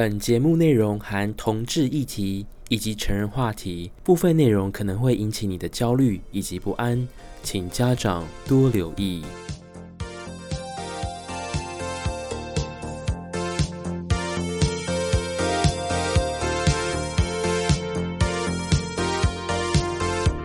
[0.00, 7.08] 本节目内容含同志议题以及成人话题，部分内容可能会引起你的焦虑以及不安，
[7.42, 9.24] 请家长多留意。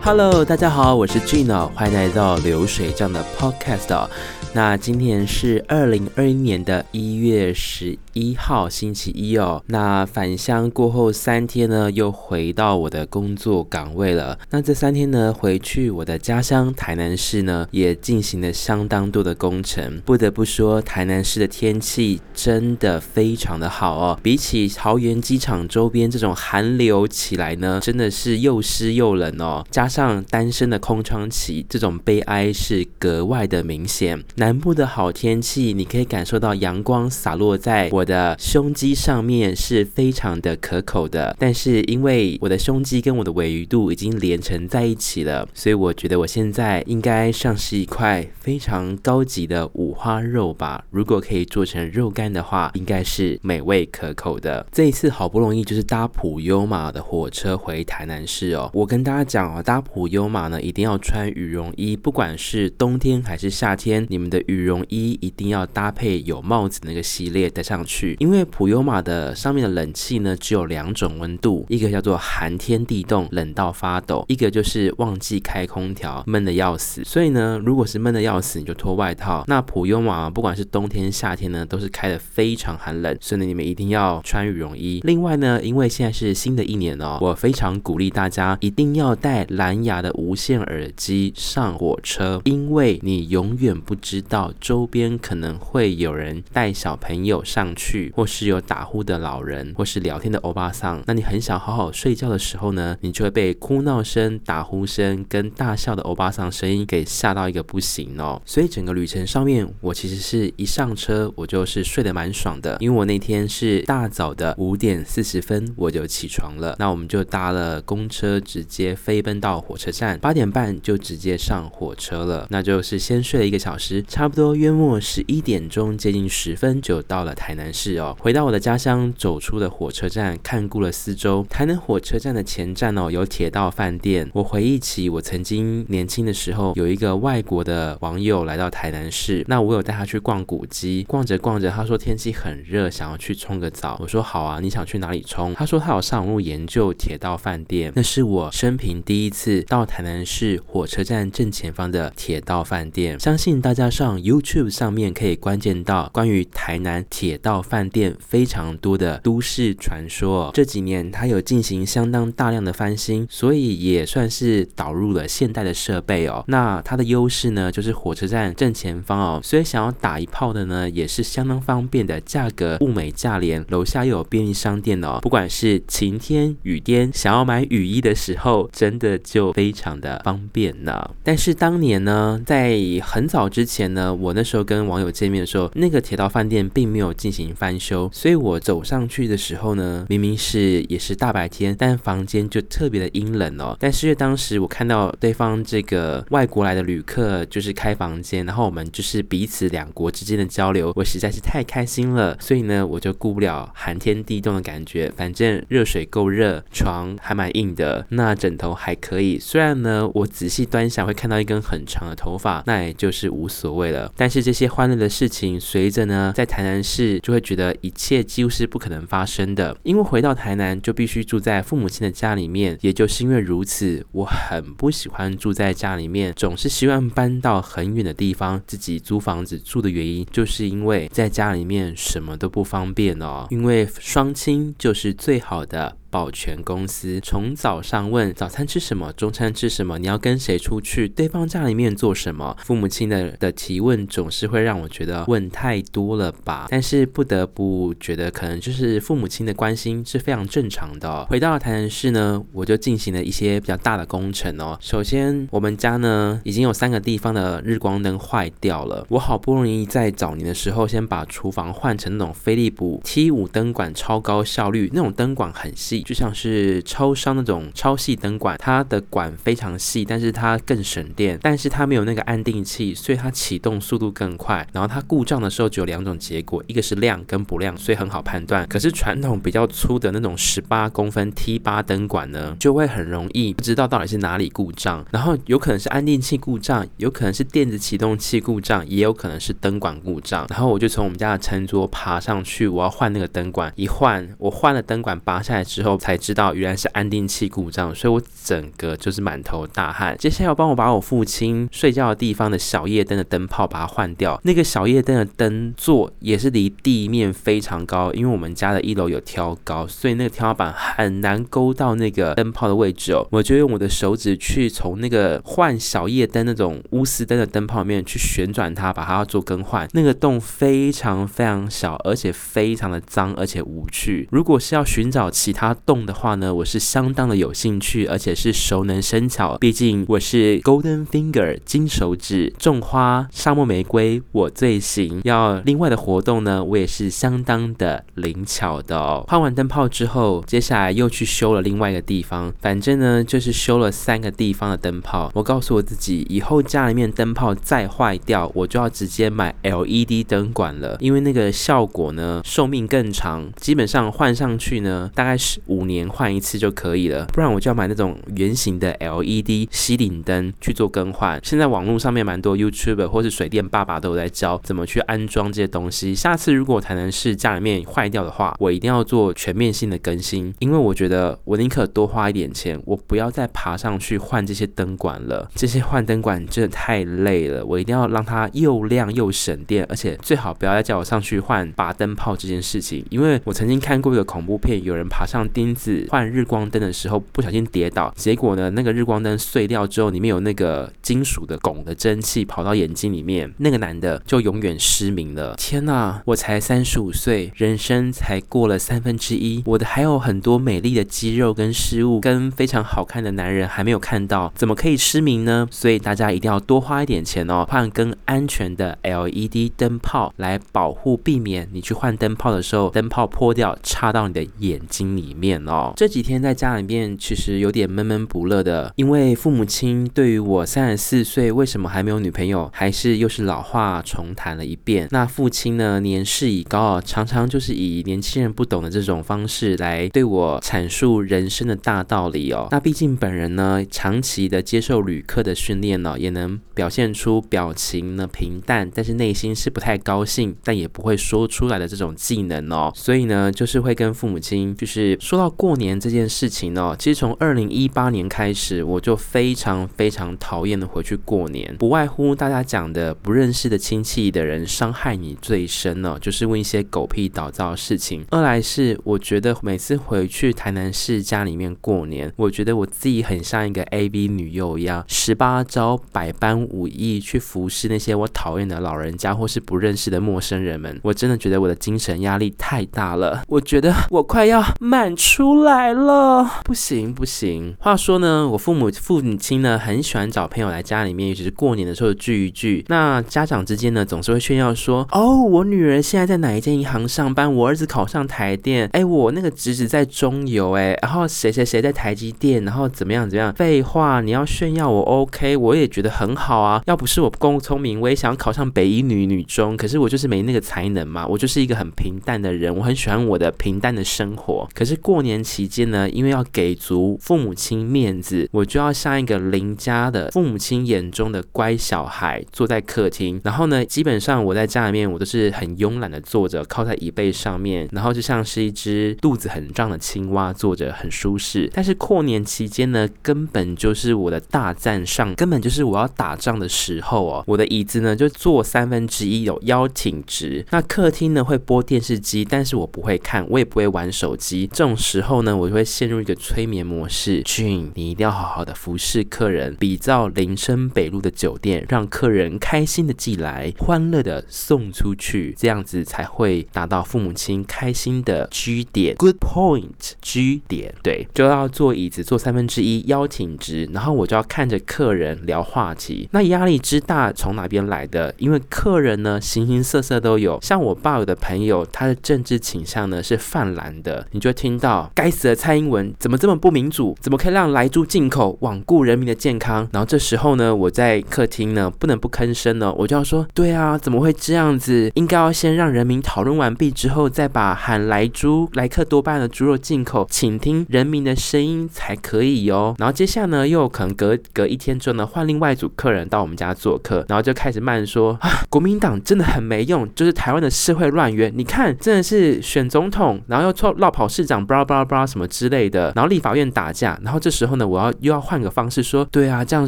[0.02, 4.10] Hello，大家好，我是 Gino，欢迎来到流水账的 Podcast。
[4.56, 9.64] 那今天是二零二一年的一月十一号星期一哦。
[9.66, 14.38] 那返乡过后三天呢，又回到我的工作岗位了。
[14.52, 20.00] 那这三天呢，回去我的家乡台南市呢，也进行了相当多的工程。
[20.06, 24.20] 不得不说，台南市的天气真的非常的好哦。
[24.22, 29.66] 比起桃园机场周边这种寒流起来呢，真的是又湿又冷哦。
[29.72, 34.24] 加上单身的空窗期，这种悲哀是格外的明显。
[34.44, 41.34] 南部的好天气，你可以感受到阳光洒落在我的胸肌上面，是非常的可口的。
[41.40, 50.84] 但是因为我的胸肌跟我的尾鱼肚已经连成在一起了，所以我觉得我现在应该像是一块非常高级的五花肉吧。
[50.92, 54.68] 如果可以做成肉干的话，应该是美味可口的。
[54.74, 58.70] 这一次好不容易就是搭普悠玛的火车回台南市哦。
[58.74, 77.04] 我跟大家讲哦，搭普悠玛呢，一定要穿羽绒衣，不管是冬天还是夏天，你们的羽绒衣一定要搭配有帽子那个系列戴上去，因为普悠玛的上面的冷气呢，只有两种温度，一个叫做寒天地冻，冷到发抖；一个就是忘记开空调，闷得要死。
[77.04, 79.44] 所以呢，如果是闷得要死，你就脱外套。
[79.48, 85.02] 那普悠玛不管是冬天夏天呢，都是开得非常寒冷，所以呢，你们一定要穿羽绒衣。
[85.04, 94.52] 另外呢，因为现在是新的一年哦，我非常鼓励大家一定要带蓝牙的无线耳机上火车，因为你永远不知道。
[94.60, 101.02] 周边可能会有人带小朋友上去，或是有打呼的老人，或是聊天的欧巴桑。
[101.06, 108.42] 那你很想好好睡觉的时候呢，你就会被哭闹声、打呼声跟大笑的欧巴桑声音给吓到一个不行哦。
[108.46, 116.76] 所以整个旅程上面，我其实是一上车我就是睡得蛮爽的，因为我那天是大早的五点四十分我就起床了。
[116.80, 122.48] 那我们就搭了公车，直接飞奔到火车站，八点半就直接上火车了。
[122.50, 124.56] 那就是先睡了一个小时，差不多。
[124.56, 128.16] 约莫十一点钟，接近十分就到了台南市哦。
[128.20, 131.44] 回到我的家乡，走出了火车站，看顾了四周。
[131.50, 134.30] 台南火车站的前站哦，有铁道饭店。
[134.32, 141.04] 我回忆起我曾经年轻的时候，有一个外国的网友来到台南市，那我有带他去逛古迹。
[141.10, 143.98] 逛着逛着，他说天气很热，想要去冲个澡。
[144.00, 145.56] 我说好啊，你想去哪里冲？
[145.56, 153.20] 他说他有上路研究铁道饭店，那是我生平第一次到台南市火车站正前方的铁道饭店。
[153.20, 160.50] 相信大家上 YouTube 上面可以关键到关于台南铁道饭店非常多的都市传说。
[160.56, 166.44] 这几年它有进行相当大量的翻新，所以也算是导入了现代的设备哦。
[166.48, 172.20] 那它的优势呢，就是火车站正前方哦，所以想要打一炮的呢，也是相当方便的。
[172.24, 175.20] 价格物美价廉，楼下又有便利商店哦。
[175.22, 181.12] 不管是晴天雨天，想要买雨衣的时候，真的就非常的方便呢。
[181.22, 184.14] 但是当年呢，在很早之前呢。
[184.14, 193.76] 我那时候跟网友见面的时候，那个铁道饭店并没有进行翻修，所以我走上去的时候呢，明明是也是大白天，但房间就特别的阴冷哦。
[193.80, 209.40] 但是因为当时我看到对方这个外国来的旅客就是开房间，然后我们就是彼此两国之间的交流，我实在是太开心了，所以呢，我就顾不了寒天地冻的感觉，反正热水够热，床还蛮硬的，那枕头还可以。
[209.40, 214.12] 虽然呢，我仔细端详会看到一根很长的头发，那也就是无所谓了。
[214.16, 222.78] 但是这些欢乐的事情，随着呢，在台南市就会觉得一切几乎是不可能发生的，因为回到台南就必须住在父母亲的家里面。
[222.82, 233.48] 也就是因为如此，我很不喜欢住在家里面，总是希望搬到很远的地方自己租房子住的原因，就是因为在家里面什么都不方便哦。
[233.50, 235.98] 因为双亲就是最好的。
[236.14, 246.68] 保全公司从早上问早餐吃什么，中餐吃什么，你要跟谁出去，对方家里面做什么，父母亲的的提问总是会让我觉得问太多了吧。
[246.70, 251.26] 但是不得不觉得，可能就是父母亲的关心是非常正常的。
[251.26, 254.78] 回到台南市呢，我就进行了一些比较大的工程哦。
[254.80, 266.03] 首先，我们家呢已经有三个地方的日光灯坏掉了，我好不容易在早年的时候先把厨房换成那种飞利浦 T 五灯管，超高效率，那种灯管很细。
[266.04, 274.68] 就像是超商那种超细灯管，它的管非常细，但是它更省电，但是它没有那个安定器，所以它启动速度更快。
[274.72, 278.68] 然后它故障的时候只有两种结果，一个是亮跟不亮，所以很好判断。
[278.68, 290.46] 可是传统比较粗的那种十八公分 T 八灯管呢，就会很容易不知道到底是哪里故障，然后有可能是安定器故障，有可能是电子启动器故障，也有可能是灯管故障。
[290.50, 300.16] 然后我就从我们家的餐桌爬上去，我要换那个灯管，一换我换了灯管拔下来之后，才知道原来是安定器故障，所以我整个就是满头大汗。
[300.18, 313.28] 接下来要帮我把我父亲睡觉的地方的小夜灯的灯泡把它换掉，那个小夜灯的灯座也是离地面非常高，因为我们家的一楼有挑高，所以那个天花板很难勾到那个灯泡的位置哦。
[313.32, 319.88] 我就用我的手指去从那个换小夜灯那种钨丝灯的灯泡里面去旋转它，把它要做更换。
[319.94, 324.28] 那个洞非常非常小，而且非常的脏，而且无趣。
[324.32, 329.58] 如果是要寻找其他动的话呢，我是相当的有兴趣，而且是熟能生巧。
[329.58, 335.22] 毕竟我是 Golden Finger 金手指，种花沙漠玫瑰我最行。
[335.24, 339.26] 要另外的活动呢，我也是相当的灵巧的哦。
[339.28, 345.32] 换完灯泡之后，接下来又去修了另外一个地方，反正呢就是修了三个地方的灯泡。
[345.34, 357.26] 我告诉我自己，以后家里面灯泡再坏掉，我就要直接买 LED 灯管了，因为那个效果呢寿命更长，基本上换上去呢大概是五年换一次就可以了。
[357.34, 361.40] 不然我就要买那种圆形的 LED 吸顶灯去做更换。
[361.44, 366.14] 现在网络上面蛮多 YouTuber 或是水电爸爸都有在教怎么去安装这些东西。
[366.16, 375.50] 下次如果台南市家里面坏掉的话，我一定要做全面性的更新，因为我觉得我宁可多花一点钱，我不要再爬上去换这些灯管了。
[375.56, 395.56] 这些换灯管真的太累了，我一定要让它又亮又省电，而且最好不要再叫我上去换拔灯泡这件事情，因为我曾经看过一个恐怖片，有人爬上钉子换日光灯的时候不小心跌倒，结果呢，那个日光灯碎掉之后，里面有那个金属的汞的蒸汽跑到眼睛里面，那个男的就永远失明了。
[395.56, 405.68] 天哪，我才三十五岁，人生才过了三分之一，我的还有很多美丽的肌肉跟事物跟非常好看的男人还没有看到，怎么可以失明呢？
[405.70, 415.92] 所以大家一定要多花一点钱哦，换更安全的 LED 灯泡来保护，避免你去换灯泡的时候，灯泡破掉插到你的眼睛里面面哦。
[415.98, 425.08] 这几天在家里面其实有点闷闷不乐的，因为父母亲对于我三十四岁为什么还没有女朋友，还是又是老话重谈了一遍。
[425.12, 432.70] 那父亲呢，年事已高，常常就是以年轻人不懂的这种方式来对我阐述人生的大道理哦。
[432.72, 442.92] 那毕竟本人呢，长期的接受旅客的训练呢，也能表现出表情呢平淡，但是内心是不太高兴，但也不会说出来的这种技能哦。
[442.96, 458.24] 所以呢，就是会跟父母亲，就是说到过年这件事情哦，其实从二零一八年开始，我就非常非常讨厌的回去过年，不外乎大家讲的不认识的亲戚的人伤害你最深哦，就是问一些狗屁倒灶的事情。
[458.30, 471.00] 二来是我觉得每次回去台南市家里面过年，我觉得我自己很像一个 AV 女优一样，十八招百般武艺去服侍那些我讨厌的老人家或是不认识的陌生人们。
[471.02, 477.74] 我真的觉得我的精神压力太大了，我觉得我快要满出来了，不行不行。
[477.80, 482.84] 话说呢，我父母父母亲呢很喜欢找朋友来家里面，尤其是过年的时候聚一聚。
[482.90, 487.52] 那家长之间呢总是会炫耀说：“哦，我女儿现在在哪一间银行上班？
[487.52, 493.54] 我儿子考上台电，哎，我那个侄子在中油，哎，然后谁谁谁在台积电，然后怎么样怎么样？
[493.54, 496.84] 废话，你要炫耀我 OK，我也觉得很好啊。
[496.86, 504.68] 要不是我不够聪明，我也想考上北一女女中，可是我就是没那个才能嘛，我就是一个很平淡的人，我很喜欢我的平淡的生活。
[504.76, 513.40] 可是过过年期间呢，因为要给足父母亲面子，我就要像一个邻家的父母亲眼中的乖小孩，坐在客厅。
[513.44, 521.70] 然后呢，基本上我在家里面，我都是很慵懒的坐着，靠在椅背上面，然后就像是一只肚子很胀的青蛙，坐着很舒适。
[521.72, 527.44] 但是过年期间呢，根本就是我的大战上，根本就是我要打仗的时候哦。
[527.46, 530.66] 我的椅子呢，就坐三分之一有腰挺直。
[530.72, 534.66] 那客厅呢，会播电视机，但是我不会看，我也不会玩手机。
[534.74, 537.42] 这种 时候呢，我就会陷入一个催眠模式。
[537.44, 549.18] 俊你一定要好好的服侍客人，比照林森北路的酒店，让客人开心的寄来，欢乐的送出去，这样子才会达到父母亲开心的 G 点。
[549.18, 556.30] Good point，G 点，对，就要坐椅子坐三分之一，腰挺直，然后我就要看着客人聊话题。
[556.32, 558.34] 那压力之大从哪边来的？
[558.38, 560.58] 因为客人呢，形形色色都有。
[560.62, 567.16] 像我爸有的朋友，他的政治倾向呢是泛蓝的，你就听到道，该死的蔡英文怎么这么不民主？
[567.20, 569.88] 怎么可以让莱猪进口，罔顾人民的健康？
[569.92, 575.12] 然后这时候呢，我在客厅呢，不能不吭声呢，我就要说，对啊，怎么会这样子？
[575.16, 582.94] 应该要先让人民讨论完毕之后，再把喊莱猪、莱克多巴胺的猪肉进口，请听人民的声音才可以哦。
[583.00, 599.88] 然后接下来呢，又可能隔隔一天之后呢，换另外一组客人到我们家做客，然后就开始骂说啊，国民党真的很没用，就是台湾的社会乱源，你看真的是选总统，然后又错落跑市长，巴拉巴拉巴拉什么之类的，然后立法院打架，然后这时候呢，我要又要换个方式说，对啊，这样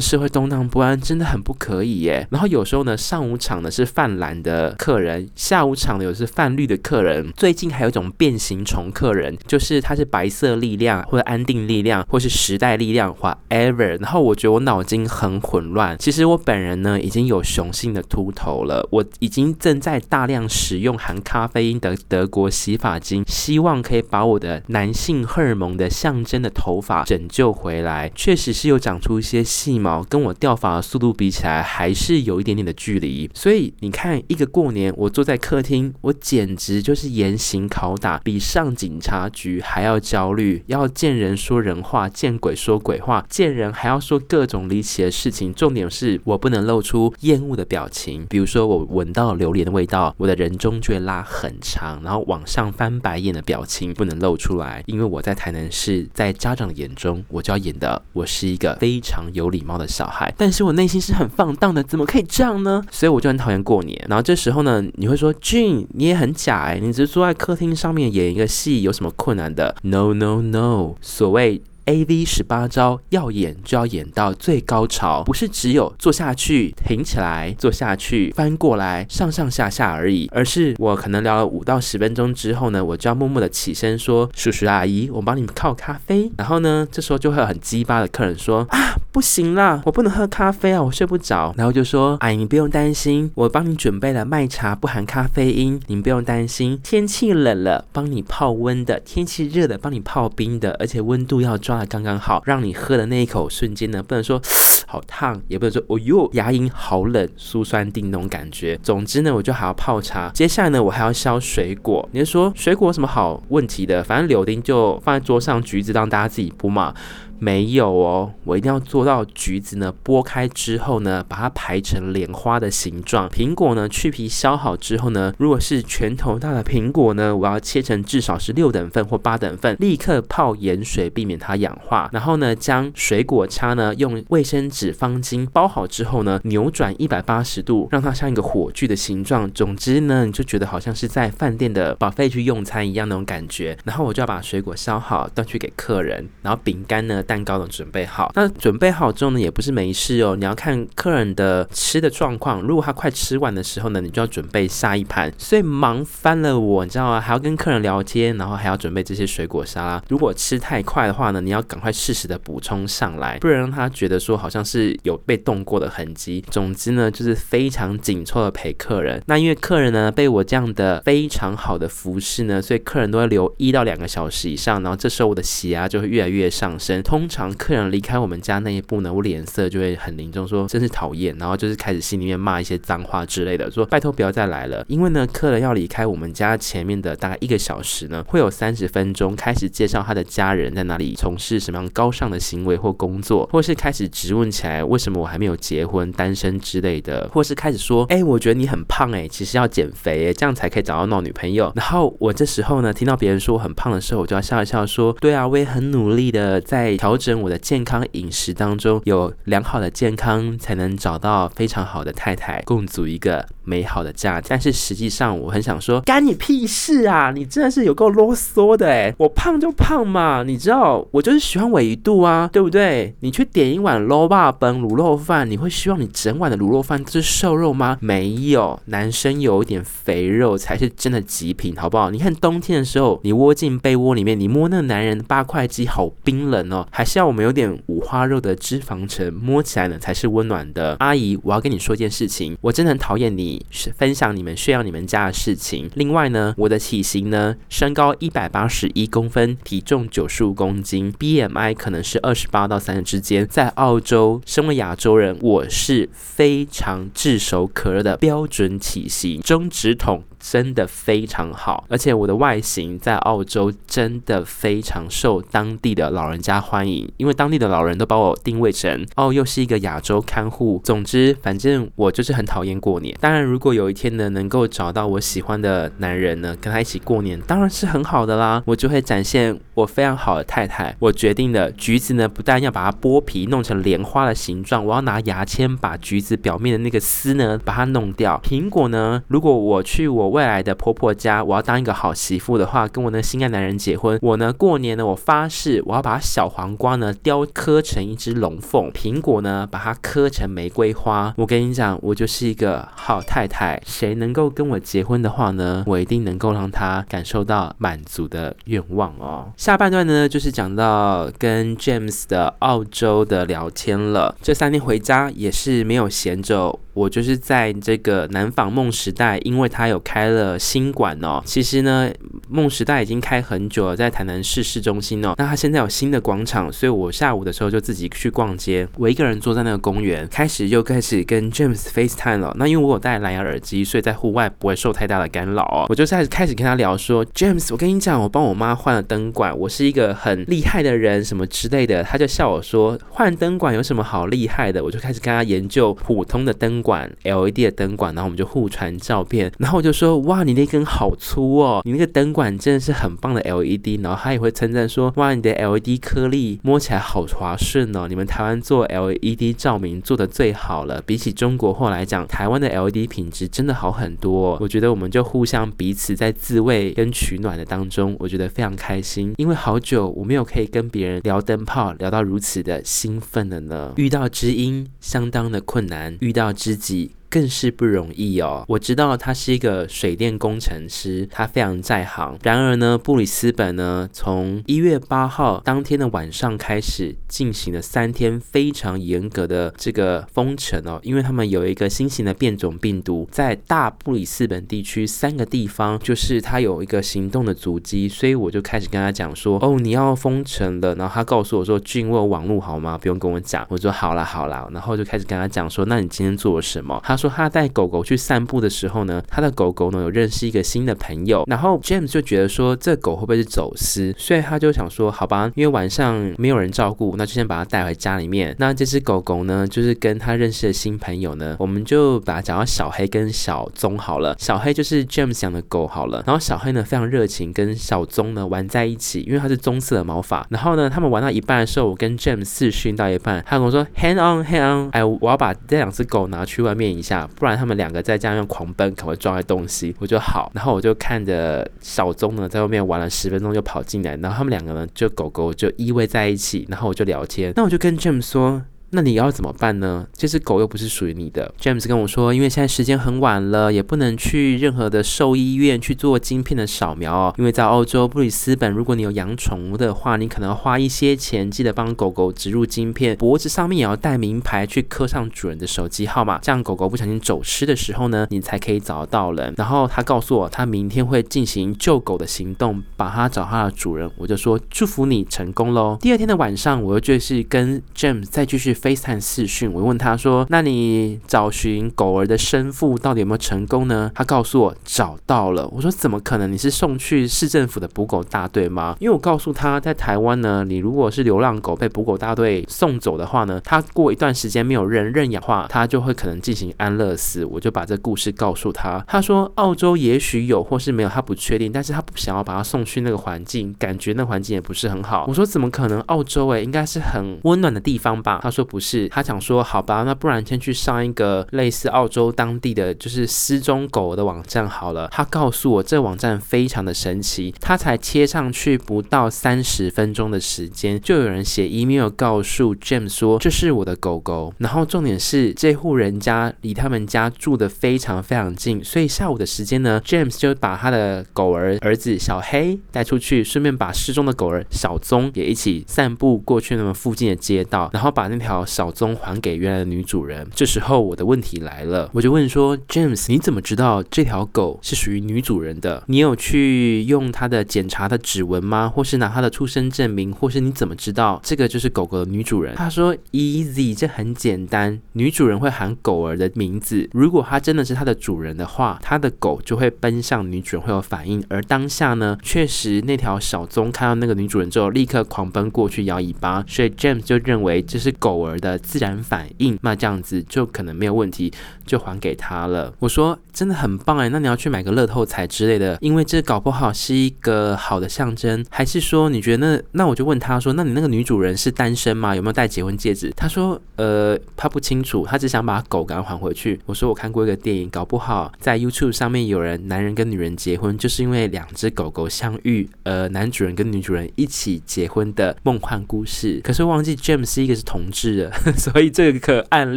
[0.00, 2.24] 社会动荡不安真的很不可以耶。
[2.30, 14.00] 然后有时候呢，上午场呢是泛蓝的客人，下午场呢有是泛绿的客人，最近还有一种变形虫客人，就是他是白色力量或者安定力量或是时代力量，whatever。
[14.00, 28.12] 然后我觉得我脑筋很混乱，其实我本人呢已经有雄性的秃头了，我已经正在大量使用含咖啡因的德国洗发精，希望可以把我的男性荷尔蒙的象征的头发拯救回来。
[28.14, 33.30] 确实是有长出一些细毛，跟我掉发的速度比起来，还是有一点点的距离。
[33.32, 40.62] 所以你看，一个过年，我坐在客厅，我简直就是严刑拷打，比上警察局还要焦虑。
[40.66, 45.54] 要见人说人话，见鬼说鬼话，见人还要说各种离奇的事情。
[45.54, 62.82] 重点是我不能露出厌恶的表情，比如说我闻到榴莲的味道，我的人中就会拉很长，然后往上翻白眼的表情不能露出来，因为我在台南市，在家长的眼中，我就要演的我是一个非常有礼貌的小孩，但是我内心是很放荡的，怎么可以这样呢？
[62.90, 64.02] 所以我就很讨厌过年。
[64.08, 71.62] 然后这时候呢，你会说俊你也很假哎，你只是坐在客厅上面演一个戏，有什么困难的？No No No，所谓。
[71.86, 96.80] AV 十八招要演就要演到最高潮，不是只有坐下去、挺起来、坐下去、翻过来、上上下下而已，而是我可能聊了五到十分钟之后呢，我就要默默的起身说：“叔叔阿姨，我帮你们泡咖啡。”然后呢，这时候就会有很鸡巴的客人说：“啊，不行啦，我不能喝咖啡啊，我睡不着。”然后就说：“阿姨，你不用担心，我帮你准备了麦茶，不含咖啡因，你不用担心。
[96.82, 104.40] 天气冷了，帮你泡温的；天气热的，帮你泡冰的，而且温度要抓。”刚刚好，让你喝的那一口瞬间呢，不能说
[104.88, 108.78] 好烫，也不能说哦哟牙龈好冷，酥酸定那种感觉。
[108.82, 112.08] 总之呢，我就还要泡茶，接下来呢，我还要削水果。
[112.12, 114.02] 你就说水果有什么好问题的？
[114.04, 116.94] 反正柳丁就放在桌上，橘子让大家自己剥嘛。
[117.38, 123.28] 没有哦，我一定要做到橘子呢，剥开之后呢，把它排成莲花的形状。
[123.28, 132.08] 苹果呢，去皮削好之后呢，如果是拳头大的苹果呢，我要切成至少是六等份或八等份，立刻泡盐水，避免它氧化。
[132.12, 139.50] 然后呢，将水果叉呢用卫生纸方巾包好之后呢，扭转一百八十度，让它像一个火炬的形状。
[139.52, 143.76] 总之呢，你就觉得好像是在饭店的 buffet 去用餐一样那种感觉。
[143.84, 146.26] 然后我就要把水果削好，端去给客人。
[146.42, 150.36] 然后饼干呢，蛋糕呢准备好，那准备好之后呢，也不是没事哦。
[150.36, 155.32] 你要看客人的吃的状况，如果他快吃完的时候呢，你就要准备下一盘。
[155.36, 157.20] 所以忙翻了我，你知道吗？
[157.20, 160.02] 还要跟客人聊天，然后还要准备这些水果沙拉。
[160.08, 166.44] 如果吃太快的话呢，你要赶快适时的补充上来，不然让他觉得说好像是有被动过的痕迹。
[166.50, 169.22] 总之呢，就是非常紧凑的陪客人。
[169.26, 177.02] 那因为客人呢被我这样的非常好的服侍呢，所以客人都会留一到两个小时以上，然后这时候我的血压就会越来越上升。
[177.16, 177.46] 通常。
[177.54, 184.84] 客人离开我们家那一步呢，我脸色就会很凝重，说真是讨厌，然后就是开始心里面骂一些脏话之类的，说拜托不要再来了。
[184.86, 201.72] 因为呢，客人要离开我们家前面的大概一个小时呢，会有三十分钟开始介绍他的家人在哪里从事什么样高尚的行为或工作，或是开始质问起来为什么我还没有结婚、单身之类的，或是开始说，哎，我觉得你很胖哎，其实要减肥哎，这样才可以找到闹女朋友。
[201.74, 207.46] 然后我这时候呢，听到别人说我很胖的时候，我就要笑一笑说，对啊，我也很努力的在调整我。
[207.46, 214.48] 的健康饮食当中有良好的健康，才能找到非常好的太太，共组一个美好的家庭。
[214.50, 217.30] 但是实际上，我很想说，干你屁事啊！
[217.30, 223.14] 你真的是有够啰嗦的诶，我胖就胖嘛，你知道，我就是喜欢纬度啊，对不对？
[223.20, 227.96] 你去点一碗卤肉饭、卤肉饭，你会希望你整碗的卤肉饭都是瘦肉吗？
[228.00, 232.10] 没有，男生有一点肥肉才是真的极品，好不好？
[232.10, 240.96] 你看冬天的时候，你窝进被窝里面，你摸那个男人八块肌，好冰冷哦，还是要我们有点五花肉的脂肪层，摸起来呢才是温暖的。
[240.98, 243.66] 阿姨，我要跟你说件事情，我真的很讨厌你
[243.98, 245.90] 分享你们炫耀你们家的事情。
[245.94, 253.46] 另外呢，我的体型呢，身高一百八十一公分，体重九十五公斤，BMI 可能是二十八到三十之间。
[253.46, 260.24] 在澳洲，身为亚洲人，我是非常炙手可热的标准体型，中直筒。
[260.38, 270.80] 真的非常好，而且我的外形在澳洲真的非常受当地的老人家欢迎迎，因为当地的老人都把我定位成哦，又是一个亚洲看护。
[270.84, 273.16] 总之，反正我就是很讨厌过年。
[273.20, 278.62] 当然，如果有一天呢，能够找到我喜欢的男人呢，跟他一起过年，当然是很好的啦。
[278.66, 280.94] 我就会展现我非常好的太太。
[281.00, 288.40] 我决定了，橘子呢，不但要把它剥皮弄成莲花的形状，我要拿牙签把橘子表面的那个丝呢，把它弄掉。
[288.44, 290.26] 苹果呢，如果我去我。
[290.36, 294.18] 未来的婆婆家，我要当一个好媳妇的话，跟我那心爱男人结婚。
[294.20, 301.34] 我呢，过年呢，我发誓，我要把小黄瓜呢雕刻成一只龙凤，苹果呢把它刻成玫瑰花。
[301.36, 303.82] 我跟你讲，我就是一个好太太。
[303.84, 309.50] 谁能够跟我结婚的话呢，我一定能够让他感受到满足的愿望哦。
[309.56, 314.36] 下半段呢，就是讲到跟 James 的澳洲的聊天了。
[314.42, 316.78] 这三天回家也是没有闲着。
[316.96, 321.42] 我就是在这个南纺梦时代，因为它有开了新馆哦。
[321.44, 322.10] 其实呢，
[322.48, 325.34] 梦时代已经开很久了，在台南市市中心哦。
[325.36, 328.88] 那它现在有新的广场，所以我下午的时候就自己去逛街。
[328.96, 332.56] 我一个人坐在那个公园，开始又开始跟 James FaceTime 了。
[332.58, 335.84] 那因为我有戴蓝牙耳机，所以在户外不会受太大的干扰哦。
[335.90, 342.02] 我就开始开始跟他聊说，James，我跟你讲，我帮我妈换了灯管，我是一个很厉害的人，什么之类的。
[342.02, 344.82] 他就笑我说，换灯管有什么好厉害的？
[344.82, 347.10] 我就开始跟他研究普通的灯管。
[347.24, 364.56] LED 的灯管，然后我们就互传照片，然后我就说哇，你那根好粗哦，你那个灯管真的是很棒的 LED，然后他也会称赞说哇，你的 LED 颗粒摸起来好滑顺哦，你们台湾做 LED 照明做得最好了，比起中国货来讲，台湾的 LED 品质真的好很多。
[364.60, 373.92] 我觉得我们就互相彼此在自慰跟取暖的当中，我觉得非常开心，因为好久我没有可以跟别人聊灯泡聊到如此的兴奋了呢。
[373.96, 376.75] 遇到知音相当的困难，遇到知。
[376.76, 377.10] 自己。
[377.28, 378.64] 更是不容易哦。
[378.68, 382.38] 我知道他是一个水电工程师，他非常在行。
[382.42, 400.94] 然而呢，布里斯本呢，从一月八号当天的晚上开始，进行了三天非常严格的这个封城哦，因为他们有一个新型的变种病毒，在大布里斯本地区三个地方，就是他有一个行动的足迹，所以我就开始跟他讲说，哦，你要封城了。
[400.94, 402.96] 然后他告诉我说，俊，我有网络好吗？
[402.96, 403.66] 不用跟我讲。
[403.68, 407.00] 我说好啦好啦，然后就开始跟他讲说，那你今天做了什么？
[407.02, 407.15] 他。
[407.16, 418.54] 说他带狗狗去散步的时候呢，他的狗狗呢有认识一个新的朋友，然后 James 就觉得说，这狗会不会是走私，所以他就想说好吧，因为晚上没有人照顾，那就先把它带回家里面。
[418.58, 424.34] 那这只狗狗呢，就是跟他认识的新朋友呢，我们就把它讲到小黑跟小棕好了。
[424.38, 430.46] 小黑就是 James 养的狗好了，然后小黑呢非常热情，跟小棕呢玩在一起，因为它是棕色的毛发。
[430.50, 437.28] 然后呢，他们玩到一半的时候，我跟 James 视讯到一半，他跟我说 Hang on, hang on，哎，我要把这两只狗拿去外面一下。
[437.36, 439.94] 不然他们两个再这样用狂奔，可能会撞坏东西。
[440.00, 447.52] 我就好，然后我就看着小钟呢在外面玩了十分钟，就跑进来，然后他们两个呢就狗狗就依偎在一起，然后我就聊天。
[447.54, 448.62] 那我就跟 Jim 说。
[448.90, 450.06] 那你要怎么办呢？
[450.16, 451.52] 这只狗又不是属于你的。
[451.60, 457.34] James 跟我说，因为现在时间很晚了，也不能去任何的兽医院去做晶片的扫描哦。
[457.36, 469.52] 因为在澳洲布里斯本，如果你有养宠物的话，你可能要花一些钱，记得帮狗狗植入晶片，脖子上面也要带名牌去刻上主人的手机号码，这样狗狗不小心走失的时候呢，你才可以找得到人。
[469.56, 474.08] 然后他告诉我，他明天会进行救狗的行动，把它找它的主人。
[474.16, 475.98] 我就说祝福你成功喽。
[476.00, 478.75] 第二天的晚上，我又就是跟 James 再继续。
[478.76, 485.66] FaceTime 视讯，我问他说：“那你找寻狗儿的生父到底有没有成功呢？”他告诉我找到了。
[485.72, 486.52] 我说：“怎么可能？
[486.52, 497.44] 你是送去市政府的捕狗大队吗？”因为我告诉他在台湾呢，你如果是流浪狗被捕狗大队送走的话呢，他过一段时间没有人认养的话，他就会可能进行安乐死。
[497.44, 499.02] 我就把这故事告诉他。
[499.08, 506.00] 他说：“澳洲也许有，或是没有，他不确定，但是他不想要把他送去那个环境，感觉那环境也不是很好。”我说：“怎么可能？
[506.02, 508.65] 澳洲诶，应该是很温暖的地方吧？”他说。
[508.66, 515.08] 不是，他想说好吧，那不然先去上一个类似澳洲当地的就是失踪狗的网站好了。
[515.12, 524.52] 他告诉我这网站非常的神奇，他才贴上去不到三十分钟的时间，就有人写 email 告诉 James 说这是我的狗狗。
[524.58, 540.48] 然后重点是这户人家离他们家住的非常非常近，所以下午的时间呢，James 就把他的狗儿儿子小黑带出去，顺便把失踪的狗儿小棕也一起散步过去那么附近的街道，然后把那条小棕还给原来的女主人。
[540.54, 546.02] 这时候我的问题来了，我就问说，James，你怎么知道这条狗是属于女主人的？
[546.06, 548.88] 你有去用它的检查的指纹吗？
[548.88, 550.32] 或是拿它的出生证明？
[550.32, 552.74] 或是你怎么知道这个就是狗狗的女主人？
[552.76, 561.42] 他说，Easy，这很简单，女主人会喊狗儿的名字，如果它真的是它的主人的话，它的狗就会奔向女主人会有反应。
[561.48, 571.52] 而当下呢，确实那条小棕看到那个女主人之后，立刻狂奔过去摇尾巴，所以 James 就认为这是狗儿的自然反应，那这样子就可能没有问题，
[571.84, 572.92] 就还给他了。
[572.98, 582.34] 我说真的很棒哎，那你要去买个乐透彩之类的，因为这搞不好是一个好的象征，还是说你觉得那那我就问他说，那你那个女主人是单身吗？
[582.34, 583.32] 有没有戴结婚戒指？
[583.36, 586.78] 他说呃，他不清楚，他只想把狗赶还回去。
[586.86, 596.60] 我说我看过一个电影，搞不好在 YouTube 上面有人男人跟女人结婚，就是因为两只狗狗相遇，呃，男主人跟女主人一起结婚的梦幻故事。
[596.62, 598.35] 可是忘记 James 是一个是同志
[598.76, 599.96] 所以这个案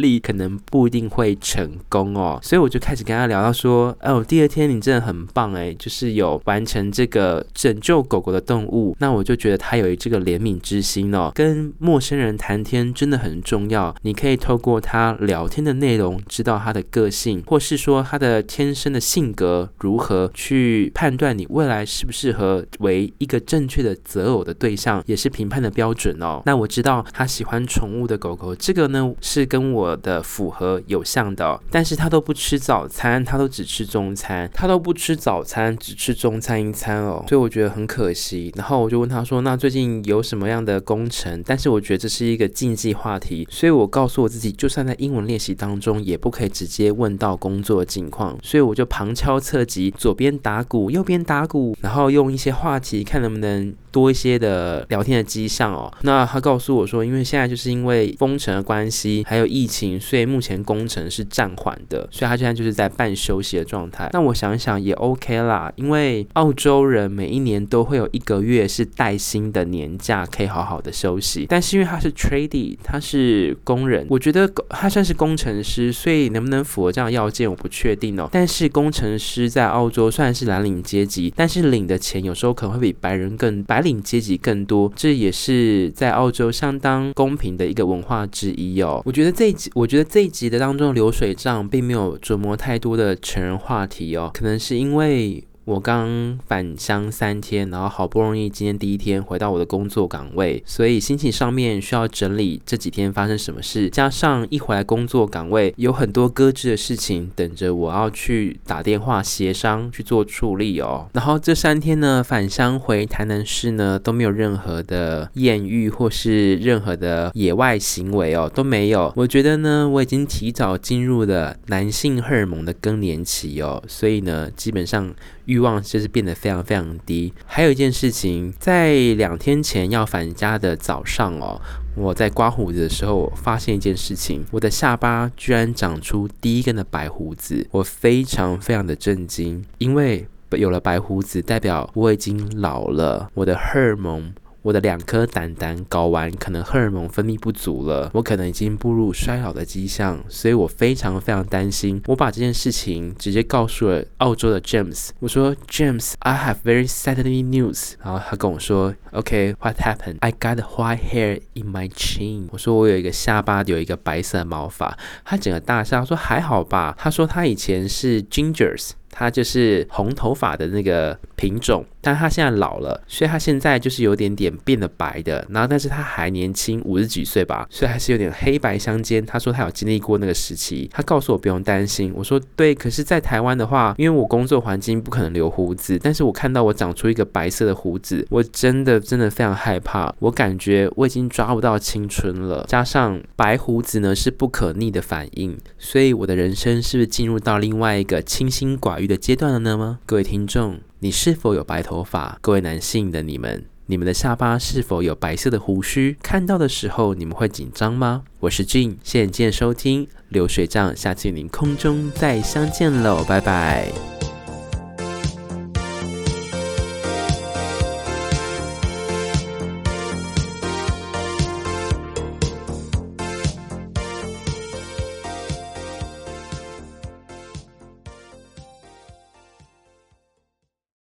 [0.00, 2.38] 例可能不一定会成功哦。
[2.42, 8.96] 所以我就开始跟他聊到说，哦，第二天你真的很棒哎，就是有完成这个拯救狗狗的动物。
[8.98, 11.32] 那我就觉得他有这个怜悯之心哦。
[11.34, 26.42] 跟陌生人谈天真的很重要，你可以透过他聊天的内容，知道他的个性，或是说他的天生的性格如何，去判断你未来适不适合为一个正确的择偶的对象，也是评判的标准哦。
[26.46, 38.52] 那我知道他喜欢宠物的狗这个呢是跟我的符合有像的，但是他都不吃早餐，他都只吃中餐，他都不吃早餐，只吃中餐一餐哦，所以我觉得很可惜。
[38.56, 48.38] 然后我就问他说：“那最近有什么样的工程？”但是我觉得这是一个禁忌话题，所以我告诉我自己，就算在英文练习当中，也不可以直接问到工作的情况。
[48.42, 53.74] 所以我就旁敲侧击，左边打鼓，右边打鼓，然后用一些话题看能不能。
[53.92, 55.92] 多一些的聊天的迹象哦。
[56.02, 64.10] 那他告诉我说，因为现在就是因为封城的关系，还有疫情，所以目前工程是暂缓的，所以他现在就是在半休息的状态。
[64.12, 71.46] 那我想想也 OK 啦，因为澳洲人每一年都会有一个月是带薪的年假，可以好好的休息。
[71.48, 78.28] 但是因为他是 tradie，他是工人，我觉得他算是工程师，所以能不能符合这样要件，我不确定哦。
[78.30, 83.64] 但是工程师在澳洲算是蓝领阶级，但是领的钱有时候可能会比白人更。
[83.70, 89.00] 白领阶级更多，这也是在澳洲相当公平的一个文化话之一哦。
[89.04, 95.44] 我觉得这一集，我觉得这一集的当中流水账并没有琢磨太多的成人话题哦，可能是因为。
[95.70, 111.08] 我刚返乡三天，然后好不容易今天第一天回到我的工作岗位，所以心情上面需要整理这几天发生什么事，加上一回来工作岗位有很多搁置的事情等着我要去打电话协商去做处理哦。
[111.12, 119.12] 然后这三天呢，返乡回台南市呢都没有任何的艳遇或是任何的野外行为哦，都没有。
[119.14, 125.14] 我觉得呢，我已经提早进入了男性荷尔蒙的更年期哦，所以呢，基本上。
[125.50, 127.32] 欲望就是变得非常非常低。
[127.44, 131.60] 还有一件事情，在两天前要返家的早上哦，
[131.96, 144.32] 我在刮胡子的时候，我发现一件事情，我的下巴居然长出第一根的白胡子，我非常非常的震惊，因为有了白胡子，代表我已经老了，我的荷尔蒙。
[144.62, 152.02] 我的两颗胆胆睾丸可能荷尔蒙分泌不足了，我可能已经步入衰老的迹象，所以我非常非常担心。
[152.06, 157.94] 我把这件事情直接告诉了澳洲的 James，我说 James，I have very sadly news。
[158.02, 162.48] 然后他跟我说，OK，what happened？I got white hair in my chin。
[162.50, 166.94] 我说我有一个下巴有一个白色毛发，他整个大笑说还好吧。
[166.98, 168.90] 他说他以前是 Gingers。
[169.10, 175.46] 他就是红头发的那个品种，但他现在老了，所以他现在就是有点点变得白的。
[175.50, 179.24] 然后，但是他还年轻，五十几岁吧，所以还是有点黑白相间。
[179.24, 182.12] 他说他有经历过那个时期，他告诉我不用担心。
[182.14, 190.14] 我说对，可是，在台湾的话，因为我工作环境不可能留胡子，但是我看到我长出一个白色的胡子，我真的真的非常害怕。
[190.20, 199.98] 我感觉我已经抓不到青春了，加上白胡子呢是不可逆的反应，所以我的人生是不是进入到另外一个清心寡欲的阶段了呢吗？
[200.06, 202.38] 各位听众，你是否有白头发？
[202.40, 206.16] 各位男性的你们，你们的下巴是否有白色的胡须？
[206.22, 208.22] 看到的时候你们会紧张吗？
[208.40, 214.19] 我是 Gene，谢谢收听流水账，下期您空中再相见喽，拜拜。